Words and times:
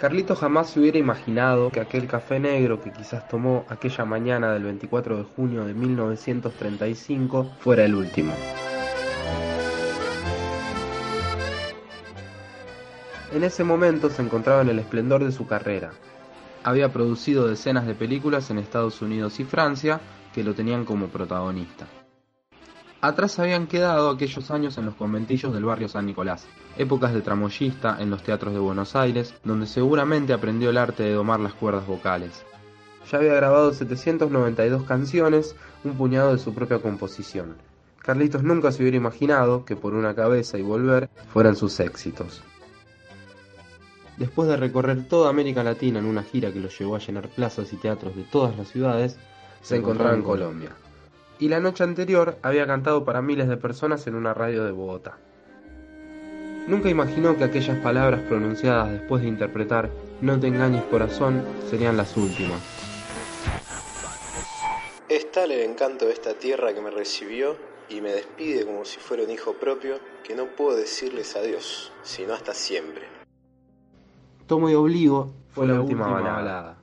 Carlito 0.00 0.34
jamás 0.34 0.70
se 0.70 0.80
hubiera 0.80 0.96
imaginado 0.96 1.68
que 1.68 1.78
aquel 1.78 2.06
café 2.06 2.40
negro 2.40 2.80
que 2.80 2.90
quizás 2.90 3.28
tomó 3.28 3.66
aquella 3.68 4.06
mañana 4.06 4.50
del 4.50 4.62
24 4.62 5.18
de 5.18 5.24
junio 5.24 5.66
de 5.66 5.74
1935 5.74 7.50
fuera 7.58 7.84
el 7.84 7.94
último. 7.94 8.32
En 13.34 13.44
ese 13.44 13.62
momento 13.62 14.08
se 14.08 14.22
encontraba 14.22 14.62
en 14.62 14.70
el 14.70 14.78
esplendor 14.78 15.22
de 15.22 15.32
su 15.32 15.46
carrera. 15.46 15.90
Había 16.64 16.90
producido 16.90 17.46
decenas 17.46 17.86
de 17.86 17.94
películas 17.94 18.50
en 18.50 18.56
Estados 18.56 19.02
Unidos 19.02 19.38
y 19.38 19.44
Francia 19.44 20.00
que 20.32 20.42
lo 20.42 20.54
tenían 20.54 20.86
como 20.86 21.08
protagonista. 21.08 21.86
Atrás 23.02 23.38
habían 23.38 23.66
quedado 23.66 24.10
aquellos 24.10 24.50
años 24.50 24.76
en 24.76 24.84
los 24.84 24.94
conventillos 24.94 25.54
del 25.54 25.64
barrio 25.64 25.88
San 25.88 26.04
Nicolás, 26.04 26.46
épocas 26.76 27.14
de 27.14 27.22
tramoyista 27.22 27.96
en 27.98 28.10
los 28.10 28.22
teatros 28.22 28.52
de 28.52 28.60
Buenos 28.60 28.94
Aires, 28.94 29.32
donde 29.42 29.66
seguramente 29.66 30.34
aprendió 30.34 30.68
el 30.68 30.76
arte 30.76 31.04
de 31.04 31.14
domar 31.14 31.40
las 31.40 31.54
cuerdas 31.54 31.86
vocales. 31.86 32.44
Ya 33.10 33.16
había 33.16 33.32
grabado 33.32 33.72
792 33.72 34.82
canciones, 34.82 35.56
un 35.82 35.94
puñado 35.94 36.32
de 36.32 36.38
su 36.38 36.52
propia 36.52 36.80
composición. 36.80 37.56
Carlitos 38.02 38.42
nunca 38.42 38.70
se 38.70 38.82
hubiera 38.82 38.98
imaginado 38.98 39.64
que 39.64 39.76
por 39.76 39.94
una 39.94 40.14
cabeza 40.14 40.58
y 40.58 40.62
volver 40.62 41.08
fueran 41.32 41.56
sus 41.56 41.80
éxitos. 41.80 42.42
Después 44.18 44.46
de 44.46 44.58
recorrer 44.58 45.08
toda 45.08 45.30
América 45.30 45.64
Latina 45.64 46.00
en 46.00 46.04
una 46.04 46.22
gira 46.22 46.52
que 46.52 46.60
lo 46.60 46.68
llevó 46.68 46.96
a 46.96 46.98
llenar 46.98 47.30
plazas 47.30 47.72
y 47.72 47.76
teatros 47.76 48.14
de 48.14 48.24
todas 48.24 48.58
las 48.58 48.68
ciudades, 48.68 49.18
se 49.62 49.76
encontraba 49.76 50.14
en 50.14 50.22
Colombia 50.22 50.72
y 51.40 51.48
la 51.48 51.58
noche 51.58 51.82
anterior 51.82 52.36
había 52.42 52.66
cantado 52.66 53.04
para 53.04 53.22
miles 53.22 53.48
de 53.48 53.56
personas 53.56 54.06
en 54.06 54.14
una 54.14 54.34
radio 54.34 54.62
de 54.62 54.72
Bogotá. 54.72 55.18
Nunca 56.68 56.90
imaginó 56.90 57.36
que 57.36 57.44
aquellas 57.44 57.78
palabras 57.78 58.20
pronunciadas 58.28 58.92
después 58.92 59.22
de 59.22 59.28
interpretar 59.28 59.90
No 60.20 60.38
te 60.38 60.48
engañes 60.48 60.84
corazón 60.84 61.42
serían 61.68 61.96
las 61.96 62.14
últimas. 62.16 62.60
Es 65.08 65.32
tal 65.32 65.50
el 65.50 65.62
encanto 65.62 66.04
de 66.04 66.12
esta 66.12 66.34
tierra 66.34 66.74
que 66.74 66.82
me 66.82 66.90
recibió 66.90 67.56
y 67.88 68.02
me 68.02 68.12
despide 68.12 68.66
como 68.66 68.84
si 68.84 69.00
fuera 69.00 69.24
un 69.24 69.30
hijo 69.30 69.54
propio 69.54 69.98
que 70.22 70.36
no 70.36 70.44
puedo 70.44 70.76
decirles 70.76 71.34
adiós, 71.34 71.90
sino 72.02 72.34
hasta 72.34 72.52
siempre. 72.52 73.06
Tomo 74.46 74.68
y 74.68 74.74
Obligo 74.74 75.32
fue 75.48 75.66
la, 75.66 75.80
última, 75.80 76.06
balada. 76.06 76.76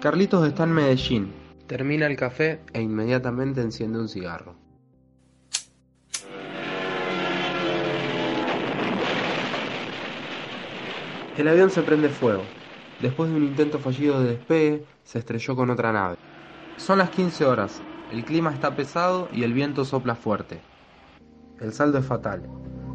Carlitos 0.00 0.46
está 0.46 0.64
en 0.64 0.72
Medellín, 0.72 1.43
Termina 1.66 2.06
el 2.06 2.16
café 2.16 2.60
e 2.74 2.82
inmediatamente 2.82 3.62
enciende 3.62 3.98
un 3.98 4.08
cigarro. 4.08 4.54
El 11.38 11.48
avión 11.48 11.70
se 11.70 11.82
prende 11.82 12.10
fuego. 12.10 12.42
Después 13.00 13.30
de 13.30 13.36
un 13.36 13.44
intento 13.44 13.78
fallido 13.78 14.20
de 14.20 14.32
despegue, 14.32 14.84
se 15.04 15.18
estrelló 15.18 15.56
con 15.56 15.70
otra 15.70 15.90
nave. 15.90 16.16
Son 16.76 16.98
las 16.98 17.08
15 17.10 17.46
horas. 17.46 17.80
El 18.12 18.24
clima 18.24 18.52
está 18.52 18.76
pesado 18.76 19.28
y 19.32 19.42
el 19.42 19.54
viento 19.54 19.86
sopla 19.86 20.14
fuerte. 20.14 20.60
El 21.60 21.72
saldo 21.72 21.98
es 21.98 22.04
fatal. 22.04 22.42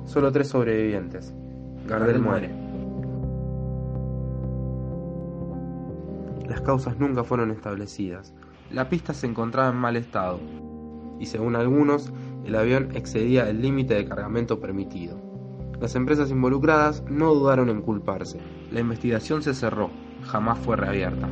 Solo 0.05 0.31
tres 0.31 0.47
sobrevivientes. 0.47 1.33
Gardel 1.87 2.19
muere. 2.19 2.49
Las 6.47 6.61
causas 6.61 6.97
nunca 6.99 7.23
fueron 7.23 7.51
establecidas. 7.51 8.33
La 8.71 8.87
pista 8.87 9.13
se 9.13 9.25
encontraba 9.25 9.69
en 9.69 9.77
mal 9.77 9.95
estado 9.95 10.39
y 11.19 11.25
según 11.25 11.55
algunos 11.55 12.11
el 12.45 12.55
avión 12.55 12.89
excedía 12.95 13.49
el 13.49 13.61
límite 13.61 13.95
de 13.95 14.05
cargamento 14.05 14.59
permitido. 14.59 15.19
Las 15.81 15.95
empresas 15.95 16.29
involucradas 16.29 17.03
no 17.09 17.33
dudaron 17.33 17.69
en 17.69 17.81
culparse. 17.81 18.39
La 18.71 18.79
investigación 18.79 19.41
se 19.41 19.53
cerró, 19.53 19.89
jamás 20.23 20.59
fue 20.59 20.75
reabierta. 20.75 21.27